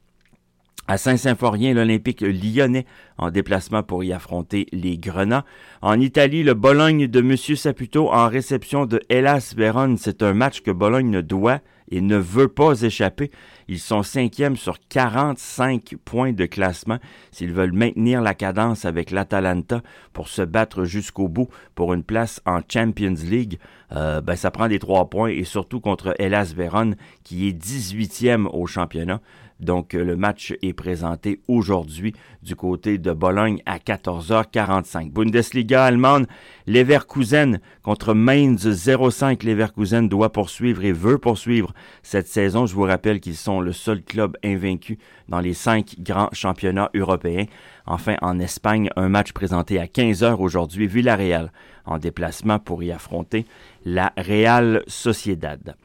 à 0.88 0.98
Saint-Symphorien, 0.98 1.74
l'Olympique 1.74 2.22
lyonnais 2.22 2.86
en 3.18 3.32
déplacement 3.32 3.84
pour 3.84 4.04
y 4.04 4.12
affronter 4.12 4.68
les 4.72 4.98
Grenats. 4.98 5.46
En 5.82 6.00
Italie, 6.00 6.44
le 6.44 6.54
Bologne 6.54 7.08
de 7.08 7.20
M. 7.20 7.38
Saputo 7.38 8.12
en 8.12 8.28
réception 8.28 8.86
de 8.86 9.00
Hellas 9.10 9.54
Vérone. 9.56 9.98
C'est 9.98 10.24
un 10.24 10.34
match 10.34 10.62
que 10.62 10.72
Bologne 10.72 11.10
ne 11.10 11.22
doit 11.22 11.60
et 11.90 12.02
ne 12.02 12.18
veut 12.18 12.48
pas 12.48 12.82
échapper. 12.82 13.32
Ils 13.68 13.80
sont 13.80 14.04
cinquièmes 14.04 14.58
sur 14.58 14.78
45 14.90 15.96
points 16.04 16.34
de 16.34 16.46
classement. 16.46 16.98
S'ils 17.32 17.54
veulent 17.54 17.74
maintenir 17.74 18.22
la 18.22 18.34
cadence 18.34 18.86
avec 18.86 19.12
l'Atalanta 19.12 19.82
pour 20.12 20.28
se 20.28 20.42
battre 20.42 20.86
jusqu'au 20.86 21.28
bout 21.28 21.50
pour 21.76 21.94
une 21.94 22.04
place 22.04 22.42
en 22.46 22.62
Champions 22.68 23.16
League, 23.24 23.60
euh, 23.92 24.22
ben 24.22 24.36
ça 24.36 24.50
prend 24.50 24.68
des 24.68 24.80
trois 24.80 25.10
points 25.10 25.30
et 25.30 25.44
surtout 25.44 25.80
contre 25.80 26.16
Hellas 26.20 26.54
Vérone 26.56 26.96
qui 27.24 27.48
est 27.48 27.52
18e 27.52 28.48
au 28.48 28.66
championnat. 28.66 29.22
Donc, 29.64 29.96
euh, 29.96 30.04
le 30.04 30.16
match 30.16 30.54
est 30.62 30.74
présenté 30.74 31.42
aujourd'hui 31.48 32.14
du 32.42 32.56
côté 32.56 32.98
de 32.98 33.12
Bologne 33.12 33.62
à 33.66 33.78
14h45. 33.78 35.12
Bundesliga 35.12 35.86
allemande, 35.86 36.28
Leverkusen 36.68 37.60
contre 37.82 38.14
Mainz 38.14 38.68
05. 39.10 39.44
Leverkusen 39.44 40.08
doit 40.10 40.32
poursuivre 40.32 40.84
et 40.84 40.92
veut 40.92 41.18
poursuivre 41.18 41.74
cette 42.02 42.28
saison. 42.28 42.66
Je 42.66 42.76
vous 42.76 42.84
rappelle 42.84 43.20
qu'ils 43.20 43.38
sont 43.38 43.62
le 43.62 43.72
seul 43.72 44.04
club 44.04 44.38
invaincu 44.44 44.98
dans 45.30 45.40
les 45.40 45.54
cinq 45.54 45.96
grands 46.00 46.30
championnats 46.34 46.92
européens. 46.94 47.46
Enfin, 47.86 48.16
en 48.22 48.40
Espagne, 48.40 48.90
un 48.96 49.10
match 49.10 49.34
présenté 49.34 49.80
à 49.80 49.86
15h 49.86 50.36
aujourd'hui, 50.40 50.88
Villarreal 50.88 51.52
en 51.86 51.98
déplacement 51.98 52.60
pour 52.60 52.84
y 52.84 52.92
affronter 52.92 53.46
la 53.86 54.14
Real 54.18 54.84
Sociedad. 54.88 55.76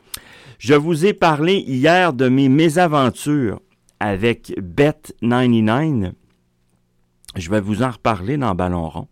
Je 0.59 0.75
vous 0.75 1.07
ai 1.07 1.13
parlé 1.13 1.59
hier 1.59 2.13
de 2.13 2.29
mes 2.29 2.49
mésaventures 2.49 3.61
avec 4.01 4.51
Bet99. 4.59 6.13
Je 7.37 7.51
vais 7.51 7.61
vous 7.61 7.83
en 7.83 7.91
reparler 7.91 8.37
dans 8.37 8.55
Ballon 8.55 8.89
rond. 8.89 9.09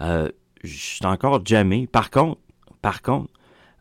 Euh, 0.00 0.28
je 0.62 0.76
suis 0.76 1.06
encore 1.06 1.44
jamais. 1.44 1.86
Par 1.86 2.10
contre, 2.10 2.40
par 2.82 3.02
contre, 3.02 3.30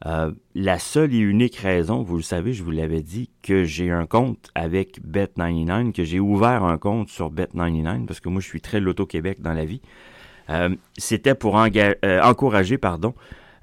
euh, 0.06 0.32
la 0.54 0.80
seule 0.80 1.14
et 1.14 1.20
unique 1.20 1.56
raison, 1.56 2.04
vous 2.04 2.18
le 2.18 2.24
savez, 2.24 2.54
je 2.54 2.64
vous 2.64 2.72
l'avais 2.72 3.02
dit, 3.02 3.30
que 3.42 3.64
j'ai 3.64 3.90
un 3.90 4.06
compte 4.06 4.50
avec 4.54 5.02
Bet99, 5.02 5.94
que 5.94 6.04
j'ai 6.04 6.20
ouvert 6.20 6.64
un 6.64 6.78
compte 6.78 7.10
sur 7.10 7.32
Bet99, 7.32 8.06
parce 8.06 8.20
que 8.20 8.30
moi, 8.30 8.42
je 8.42 8.48
suis 8.48 8.62
très 8.62 8.80
Loto-Québec 8.80 9.42
dans 9.42 9.54
la 9.54 9.66
vie, 9.66 9.82
euh, 10.50 10.76
c'était 10.98 11.36
pour 11.36 11.56
encourager 11.56 12.78
pardon, 12.78 13.14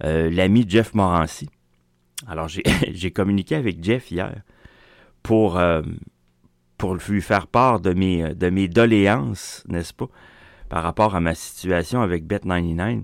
l'ami 0.03 0.65
Jeff 0.67 0.95
Morancy. 0.95 1.50
Alors, 2.27 2.49
j'ai 2.91 3.11
communiqué 3.11 3.55
avec 3.55 3.85
Jeff 3.85 4.11
hier 4.11 4.35
pour, 5.23 5.61
pour 6.81 6.95
lui 6.95 7.21
faire 7.21 7.47
part 7.47 7.79
de 7.79 7.93
mes, 7.93 8.35
de 8.35 8.49
mes 8.49 8.67
doléances, 8.67 9.63
n'est-ce 9.69 9.93
pas, 9.93 10.09
par 10.71 10.83
rapport 10.83 11.15
à 11.15 11.21
ma 11.21 11.35
situation 11.35 12.01
avec 12.01 12.25
Bet99. 12.25 13.03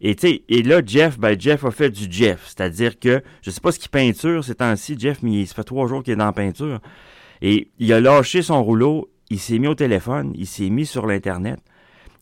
Et, 0.00 0.16
et 0.48 0.62
là, 0.62 0.80
Jeff, 0.86 1.18
ben, 1.18 1.38
Jeff 1.38 1.64
a 1.64 1.72
fait 1.72 1.90
du 1.90 2.06
Jeff. 2.08 2.44
C'est-à-dire 2.46 3.00
que, 3.00 3.22
je 3.42 3.50
sais 3.50 3.60
pas 3.60 3.72
ce 3.72 3.80
qu'il 3.80 3.90
peinture 3.90 4.44
ces 4.44 4.54
temps-ci, 4.54 4.94
Jeff, 4.96 5.24
mais 5.24 5.32
il, 5.32 5.46
ça 5.48 5.56
fait 5.56 5.64
trois 5.64 5.88
jours 5.88 6.04
qu'il 6.04 6.12
est 6.12 6.16
dans 6.16 6.32
peinture. 6.32 6.78
Et 7.42 7.72
il 7.80 7.92
a 7.92 8.00
lâché 8.00 8.42
son 8.42 8.62
rouleau, 8.62 9.10
il 9.28 9.40
s'est 9.40 9.58
mis 9.58 9.66
au 9.66 9.74
téléphone, 9.74 10.30
il 10.36 10.46
s'est 10.46 10.70
mis 10.70 10.86
sur 10.86 11.04
l'Internet, 11.06 11.58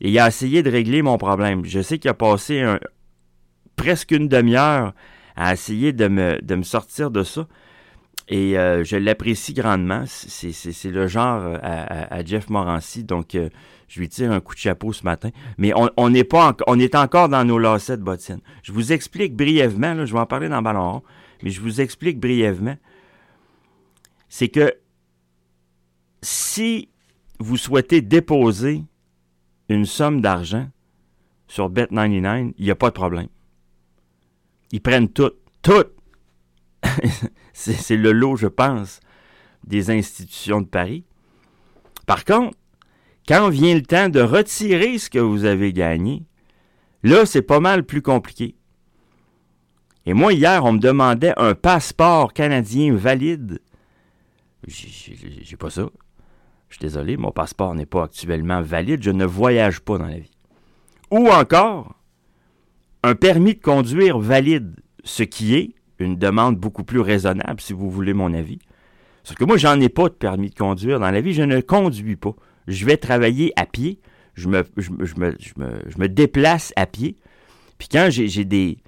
et 0.00 0.08
il 0.08 0.18
a 0.18 0.26
essayé 0.26 0.62
de 0.62 0.70
régler 0.70 1.02
mon 1.02 1.18
problème. 1.18 1.66
Je 1.66 1.82
sais 1.82 1.98
qu'il 1.98 2.10
a 2.10 2.14
passé 2.14 2.64
presque 3.76 4.12
une 4.12 4.28
demi-heure 4.28 4.94
à 5.36 5.52
essayer 5.52 5.92
de 5.92 6.08
me, 6.08 6.40
de 6.40 6.54
me 6.54 6.62
sortir 6.62 7.10
de 7.10 7.22
ça. 7.22 7.46
Et 8.28 8.58
euh, 8.58 8.84
je 8.84 8.96
l'apprécie 8.96 9.52
grandement. 9.52 10.04
C'est 10.06 10.90
le 10.90 11.06
genre 11.06 11.42
euh, 11.42 11.58
à, 11.62 12.24
Jeff 12.24 12.48
Morancy. 12.48 13.04
Donc, 13.04 13.34
euh, 13.34 13.50
je 13.88 14.00
lui 14.00 14.08
tire 14.08 14.32
un 14.32 14.40
coup 14.40 14.54
de 14.54 14.60
chapeau 14.60 14.92
ce 14.92 15.04
matin. 15.04 15.30
Mais 15.58 15.72
on, 15.74 16.08
n'est 16.10 16.24
pas 16.24 16.56
on 16.66 16.78
est 16.78 16.94
encore 16.94 17.28
dans 17.28 17.44
nos 17.44 17.58
lacets 17.58 17.98
de 17.98 18.02
bottines. 18.02 18.40
Je 18.62 18.72
vous 18.72 18.92
explique 18.92 19.36
brièvement, 19.36 19.94
là, 19.94 20.06
je 20.06 20.12
vais 20.12 20.20
en 20.20 20.26
parler 20.26 20.48
dans 20.48 20.62
Ballon 20.62 20.92
rond, 20.92 21.02
mais 21.42 21.50
je 21.50 21.60
vous 21.60 21.80
explique 21.80 22.18
brièvement. 22.18 22.76
C'est 24.28 24.48
que 24.48 24.72
si 26.22 26.88
vous 27.38 27.58
souhaitez 27.58 28.00
déposer 28.00 28.82
une 29.68 29.84
somme 29.84 30.22
d'argent 30.22 30.68
sur 31.46 31.70
Bet99, 31.70 32.54
il 32.56 32.64
n'y 32.64 32.70
a 32.70 32.74
pas 32.74 32.88
de 32.88 32.94
problème. 32.94 33.28
Ils 34.72 34.80
prennent 34.80 35.10
tout. 35.10 35.32
Tout! 35.62 35.84
c'est 37.52 37.96
le 37.96 38.12
lot, 38.12 38.36
je 38.36 38.46
pense, 38.46 39.00
des 39.66 39.90
institutions 39.90 40.60
de 40.60 40.66
Paris. 40.66 41.04
Par 42.06 42.24
contre, 42.24 42.56
quand 43.26 43.48
vient 43.48 43.74
le 43.74 43.82
temps 43.82 44.08
de 44.08 44.20
retirer 44.20 44.98
ce 44.98 45.08
que 45.08 45.18
vous 45.18 45.44
avez 45.44 45.72
gagné, 45.72 46.24
là, 47.02 47.24
c'est 47.24 47.42
pas 47.42 47.60
mal 47.60 47.84
plus 47.84 48.02
compliqué. 48.02 48.56
Et 50.06 50.12
moi, 50.12 50.34
hier, 50.34 50.64
on 50.64 50.72
me 50.72 50.78
demandait 50.78 51.32
un 51.38 51.54
passeport 51.54 52.34
canadien 52.34 52.94
valide. 52.94 53.60
J'ai 54.66 55.56
pas 55.56 55.70
ça. 55.70 55.88
Je 56.68 56.74
suis 56.74 56.82
désolé, 56.82 57.16
mon 57.16 57.30
passeport 57.30 57.74
n'est 57.74 57.86
pas 57.86 58.04
actuellement 58.04 58.60
valide. 58.60 59.02
Je 59.02 59.10
ne 59.10 59.24
voyage 59.24 59.80
pas 59.80 59.96
dans 59.96 60.06
la 60.06 60.18
vie. 60.18 60.30
Ou 61.10 61.28
encore, 61.28 61.94
un 63.02 63.14
permis 63.14 63.54
de 63.54 63.60
conduire 63.60 64.18
valide, 64.18 64.74
ce 65.04 65.22
qui 65.22 65.54
est 65.54 65.74
une 65.98 66.16
demande 66.16 66.56
beaucoup 66.56 66.84
plus 66.84 67.00
raisonnable, 67.00 67.60
si 67.60 67.72
vous 67.72 67.90
voulez 67.90 68.14
mon 68.14 68.32
avis. 68.34 68.58
Parce 69.22 69.36
que 69.36 69.44
moi, 69.44 69.56
j'en 69.56 69.80
ai 69.80 69.88
pas 69.88 70.08
de 70.08 70.14
permis 70.14 70.50
de 70.50 70.54
conduire 70.54 71.00
dans 71.00 71.10
la 71.10 71.20
vie, 71.20 71.32
je 71.32 71.42
ne 71.42 71.60
conduis 71.60 72.16
pas. 72.16 72.34
Je 72.66 72.84
vais 72.84 72.96
travailler 72.96 73.52
à 73.56 73.66
pied, 73.66 74.00
je 74.34 74.48
me, 74.48 76.06
déplace 76.06 76.72
à 76.76 76.86
pied, 76.86 77.16
Puis 77.78 77.88
quand 77.88 78.08
j'ai 78.10 78.44
des, 78.44 78.78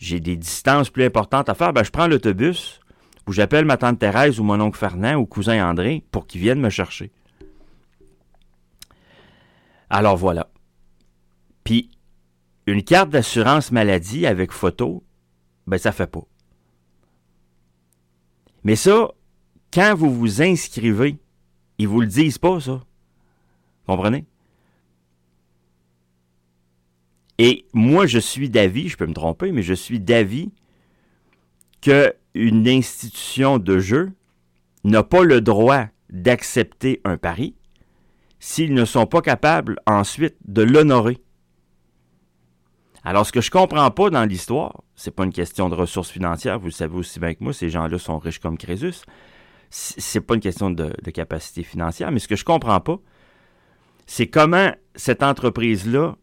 des 0.00 0.36
distances 0.36 0.90
plus 0.90 1.04
importantes 1.04 1.48
à 1.48 1.54
faire, 1.54 1.72
ben, 1.72 1.84
je 1.84 1.90
prends 1.90 2.06
l'autobus 2.06 2.80
ou 3.26 3.32
j'appelle 3.32 3.64
ma 3.64 3.76
tante 3.76 3.98
Thérèse 3.98 4.40
ou 4.40 4.44
mon 4.44 4.60
oncle 4.60 4.78
Fernand 4.78 5.16
ou 5.16 5.26
cousin 5.26 5.68
André 5.68 6.04
pour 6.10 6.26
qu'ils 6.26 6.40
viennent 6.40 6.60
me 6.60 6.70
chercher. 6.70 7.12
Alors 9.88 10.16
voilà. 10.16 10.48
Puis 11.64 11.90
une 12.66 12.82
carte 12.82 13.10
d'assurance 13.10 13.72
maladie 13.72 14.26
avec 14.26 14.52
photo, 14.52 15.04
ben 15.70 15.78
ça 15.78 15.92
fait 15.92 16.08
pas. 16.08 16.26
Mais 18.64 18.74
ça, 18.74 19.12
quand 19.72 19.94
vous 19.94 20.12
vous 20.12 20.42
inscrivez, 20.42 21.16
ils 21.78 21.86
vous 21.86 22.00
le 22.00 22.08
disent 22.08 22.38
pas, 22.38 22.60
ça. 22.60 22.82
Comprenez? 23.86 24.26
Et 27.38 27.66
moi, 27.72 28.06
je 28.06 28.18
suis 28.18 28.50
d'avis, 28.50 28.88
je 28.88 28.96
peux 28.96 29.06
me 29.06 29.14
tromper, 29.14 29.52
mais 29.52 29.62
je 29.62 29.72
suis 29.72 30.00
d'avis 30.00 30.50
qu'une 31.80 32.68
institution 32.68 33.58
de 33.58 33.78
jeu 33.78 34.12
n'a 34.82 35.04
pas 35.04 35.22
le 35.22 35.40
droit 35.40 35.86
d'accepter 36.10 37.00
un 37.04 37.16
pari 37.16 37.54
s'ils 38.40 38.74
ne 38.74 38.84
sont 38.84 39.06
pas 39.06 39.22
capables 39.22 39.78
ensuite 39.86 40.36
de 40.46 40.62
l'honorer. 40.62 41.18
Alors, 43.04 43.26
ce 43.26 43.32
que 43.32 43.40
je 43.40 43.50
comprends 43.50 43.90
pas 43.90 44.10
dans 44.10 44.24
l'histoire, 44.24 44.82
c'est 44.94 45.10
pas 45.10 45.24
une 45.24 45.32
question 45.32 45.68
de 45.68 45.74
ressources 45.74 46.10
financières, 46.10 46.58
vous 46.58 46.66
le 46.66 46.72
savez 46.72 46.96
aussi 46.96 47.18
bien 47.18 47.34
que 47.34 47.42
moi, 47.42 47.52
ces 47.52 47.70
gens-là 47.70 47.98
sont 47.98 48.18
riches 48.18 48.40
comme 48.40 48.58
Crésus. 48.58 49.02
C'est 49.70 50.20
pas 50.20 50.34
une 50.34 50.40
question 50.40 50.70
de, 50.70 50.92
capacité 51.12 51.62
financière, 51.62 52.10
mais 52.10 52.18
ce 52.18 52.28
que 52.28 52.36
je 52.36 52.44
comprends 52.44 52.80
pas, 52.80 52.98
c'est 54.06 54.26
comment 54.26 54.72
cette 54.96 55.22
entreprise-là 55.22 56.16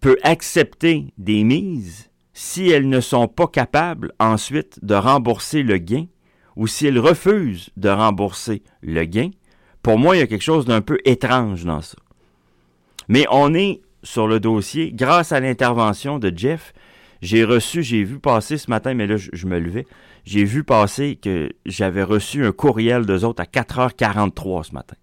peut 0.00 0.18
accepter 0.22 1.12
des 1.16 1.42
mises 1.42 2.10
si 2.32 2.68
elles 2.68 2.88
ne 2.88 3.00
sont 3.00 3.26
pas 3.26 3.48
capables 3.48 4.12
ensuite 4.20 4.84
de 4.84 4.94
rembourser 4.94 5.62
le 5.62 5.78
gain 5.78 6.06
ou 6.54 6.66
si 6.66 6.86
elles 6.86 6.98
refusent 6.98 7.70
de 7.76 7.88
rembourser 7.88 8.62
le 8.82 9.04
gain. 9.04 9.30
Pour 9.82 9.98
moi, 9.98 10.14
il 10.14 10.20
y 10.20 10.22
a 10.22 10.26
quelque 10.26 10.42
chose 10.42 10.66
d'un 10.66 10.82
peu 10.82 10.98
étrange 11.04 11.64
dans 11.64 11.80
ça. 11.80 11.96
Mais 13.08 13.26
on 13.30 13.54
est 13.54 13.80
sur 14.08 14.26
le 14.26 14.40
dossier 14.40 14.92
grâce 14.92 15.32
à 15.32 15.40
l'intervention 15.40 16.18
de 16.18 16.32
Jeff. 16.34 16.72
J'ai 17.20 17.44
reçu, 17.44 17.82
j'ai 17.82 18.04
vu 18.04 18.18
passer 18.18 18.58
ce 18.58 18.70
matin, 18.70 18.94
mais 18.94 19.06
là, 19.06 19.16
je, 19.16 19.46
me 19.46 19.58
levais. 19.58 19.86
J'ai 20.24 20.44
vu 20.44 20.64
passer 20.64 21.16
que 21.16 21.50
j'avais 21.66 22.02
reçu 22.02 22.46
un 22.46 22.52
courriel 22.52 23.06
d'eux 23.06 23.24
autres 23.24 23.42
à 23.42 23.46
4h43 23.46 24.64
ce 24.64 24.72
matin. 24.72 24.96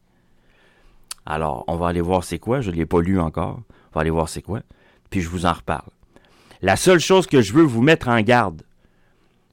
Alors, 1.26 1.66
on 1.68 1.76
va 1.76 1.88
aller 1.90 2.02
voir 2.02 2.24
c'est 2.24 2.40
quoi. 2.40 2.62
Je 2.62 2.72
ne 2.72 2.76
l'ai 2.76 2.86
pas 2.86 3.02
lu 3.02 3.20
encore. 3.20 3.60
On 3.70 3.96
va 3.96 4.02
aller 4.02 4.10
voir 4.10 4.30
c'est 4.30 4.42
quoi 4.42 4.62
puis 5.10 5.22
je 5.22 5.30
vous 5.30 5.46
en 5.46 5.54
reparle. 5.54 5.90
La 6.62 6.76
seule 6.76 7.00
chose 7.00 7.28
que 7.28 7.42
je 7.42 7.54
veux 7.54 7.64
vous 7.64 7.82
mettre 7.82 8.08
en 8.08 8.20
garde, 8.22 8.64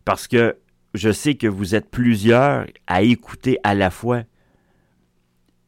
parce 0.04 0.26
que 0.26 0.56
je 0.94 1.12
sais 1.12 1.34
que 1.34 1.46
vous 1.46 1.74
êtes 1.74 1.90
plusieurs 1.90 2.66
à 2.86 3.02
écouter 3.02 3.58
à 3.62 3.74
la 3.74 3.90
fois 3.90 4.22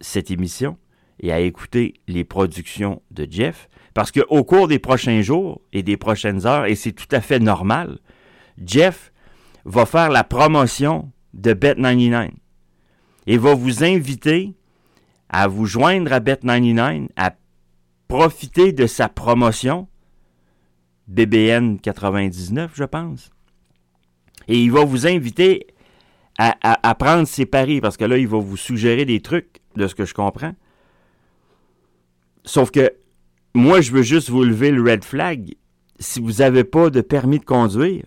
cette 0.00 0.30
émission 0.30 0.78
et 1.20 1.32
à 1.32 1.40
écouter 1.40 1.94
les 2.08 2.24
productions 2.24 3.02
de 3.10 3.26
Jeff, 3.30 3.68
parce 3.94 4.10
qu'au 4.10 4.44
cours 4.44 4.68
des 4.68 4.80
prochains 4.80 5.22
jours 5.22 5.60
et 5.72 5.82
des 5.82 5.96
prochaines 5.96 6.46
heures, 6.46 6.66
et 6.66 6.74
c'est 6.74 6.92
tout 6.92 7.08
à 7.12 7.20
fait 7.20 7.38
normal, 7.38 7.98
Jeff 8.62 9.12
va 9.64 9.86
faire 9.86 10.10
la 10.10 10.24
promotion 10.24 11.10
de 11.32 11.54
Bet99 11.54 12.30
et 13.26 13.38
va 13.38 13.54
vous 13.54 13.84
inviter 13.84 14.52
à 15.28 15.48
vous 15.48 15.66
joindre 15.66 16.12
à 16.12 16.20
Bet99, 16.20 17.08
à 17.16 17.34
profiter 18.08 18.72
de 18.72 18.86
sa 18.86 19.08
promotion, 19.08 19.88
BBN 21.06 21.78
99, 21.78 22.72
je 22.74 22.84
pense. 22.84 23.30
Et 24.48 24.62
il 24.62 24.70
va 24.70 24.84
vous 24.84 25.06
inviter 25.06 25.68
à, 26.38 26.94
prendre 26.96 27.26
ses 27.26 27.46
paris, 27.46 27.80
parce 27.80 27.96
que 27.96 28.04
là, 28.04 28.18
il 28.18 28.26
va 28.26 28.38
vous 28.38 28.56
suggérer 28.56 29.04
des 29.04 29.20
trucs, 29.20 29.60
de 29.76 29.86
ce 29.86 29.94
que 29.94 30.04
je 30.04 30.14
comprends. 30.14 30.54
Sauf 32.44 32.70
que 32.70 32.92
moi, 33.54 33.80
je 33.80 33.92
veux 33.92 34.02
juste 34.02 34.30
vous 34.30 34.42
lever 34.42 34.70
le 34.70 34.82
red 34.82 35.04
flag. 35.04 35.54
Si 36.00 36.20
vous 36.20 36.34
n'avez 36.34 36.64
pas 36.64 36.90
de 36.90 37.00
permis 37.00 37.38
de 37.38 37.44
conduire, 37.44 38.04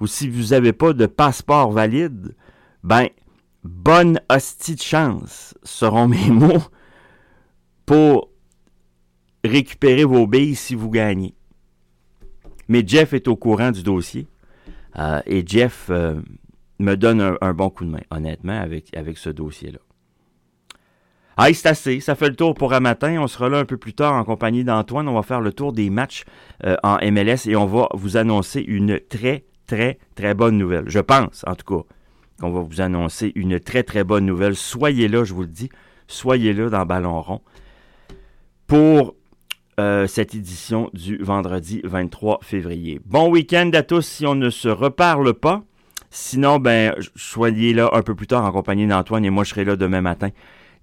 ou 0.00 0.06
si 0.06 0.28
vous 0.28 0.48
n'avez 0.48 0.72
pas 0.72 0.92
de 0.92 1.06
passeport 1.06 1.72
valide, 1.72 2.34
ben, 2.82 3.08
bonne 3.62 4.20
hostie 4.30 4.74
de 4.74 4.82
chance, 4.82 5.54
seront 5.62 6.06
mes 6.06 6.30
mots, 6.30 6.62
pour 7.86 8.30
récupérer 9.42 10.04
vos 10.04 10.26
billes 10.26 10.56
si 10.56 10.74
vous 10.74 10.90
gagnez. 10.90 11.34
Mais 12.68 12.82
Jeff 12.86 13.12
est 13.12 13.28
au 13.28 13.36
courant 13.36 13.70
du 13.70 13.82
dossier 13.82 14.26
euh, 14.98 15.20
et 15.26 15.46
Jeff 15.46 15.88
euh, 15.90 16.20
me 16.78 16.94
donne 16.94 17.36
un, 17.40 17.54
bon 17.54 17.70
coup 17.70 17.84
de 17.84 17.90
main, 17.90 18.00
honnêtement, 18.10 18.58
avec, 18.58 18.94
avec 18.96 19.18
ce 19.18 19.30
dossier-là. 19.30 19.78
Ah, 21.36 21.52
c'est 21.52 21.66
assez. 21.66 22.00
Ça 22.00 22.14
fait 22.14 22.28
le 22.28 22.36
tour 22.36 22.54
pour 22.54 22.72
un 22.74 22.80
matin. 22.80 23.16
On 23.20 23.26
sera 23.26 23.48
là 23.48 23.58
un 23.58 23.64
peu 23.64 23.76
plus 23.76 23.94
tard 23.94 24.14
en 24.14 24.24
compagnie 24.24 24.64
d'Antoine. 24.64 25.08
On 25.08 25.14
va 25.14 25.22
faire 25.22 25.40
le 25.40 25.52
tour 25.52 25.72
des 25.72 25.90
matchs 25.90 26.24
euh, 26.64 26.76
en 26.82 26.98
MLS 27.10 27.48
et 27.48 27.56
on 27.56 27.66
va 27.66 27.88
vous 27.94 28.16
annoncer 28.16 28.60
une 28.60 29.00
très, 29.00 29.44
très, 29.66 29.98
très 30.14 30.34
bonne 30.34 30.56
nouvelle. 30.56 30.84
Je 30.86 31.00
pense, 31.00 31.44
en 31.46 31.54
tout 31.56 31.78
cas, 31.78 31.84
qu'on 32.40 32.50
va 32.50 32.60
vous 32.60 32.80
annoncer 32.80 33.32
une 33.34 33.58
très, 33.58 33.82
très 33.82 34.04
bonne 34.04 34.26
nouvelle. 34.26 34.54
Soyez 34.54 35.08
là, 35.08 35.24
je 35.24 35.34
vous 35.34 35.42
le 35.42 35.48
dis. 35.48 35.70
Soyez 36.06 36.52
là 36.52 36.68
dans 36.68 36.86
Ballon 36.86 37.20
rond 37.20 37.40
pour 38.66 39.14
euh, 39.80 40.06
cette 40.06 40.34
édition 40.34 40.90
du 40.92 41.18
vendredi 41.18 41.80
23 41.84 42.38
février. 42.42 43.00
Bon 43.04 43.28
week-end 43.28 43.70
à 43.74 43.82
tous 43.82 44.02
si 44.02 44.26
on 44.26 44.34
ne 44.34 44.50
se 44.50 44.68
reparle 44.68 45.34
pas. 45.34 45.64
Sinon, 46.10 46.60
ben, 46.60 46.94
soyez 47.16 47.74
là 47.74 47.90
un 47.92 48.02
peu 48.02 48.14
plus 48.14 48.28
tard 48.28 48.44
en 48.44 48.52
compagnie 48.52 48.86
d'Antoine 48.86 49.24
et 49.24 49.30
moi 49.30 49.42
je 49.42 49.50
serai 49.50 49.64
là 49.64 49.74
demain 49.74 50.00
matin 50.00 50.28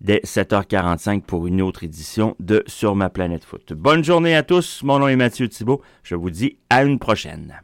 dès 0.02 0.20
7h45 0.26 1.22
pour 1.22 1.48
une 1.48 1.62
autre 1.62 1.84
édition 1.84 2.36
de 2.40 2.64
Sur 2.68 2.96
ma 2.96 3.10
planète 3.10 3.46
foot. 3.46 3.74
Bonne 3.74 4.04
journée 4.04 4.36
à 4.36 4.44
tous. 4.44 4.84
Mon 4.84 5.00
nom 5.00 5.08
est 5.08 5.16
Mathieu 5.16 5.48
Thibault. 5.48 5.82
Je 6.04 6.16
vous 6.16 6.30
dis 6.30 6.58
à 6.70 6.84
une 6.84 7.00
prochaine. 7.00 7.62